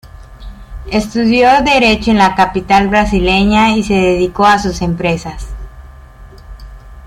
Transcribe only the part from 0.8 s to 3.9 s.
Estudió Derecho en la capital brasileña y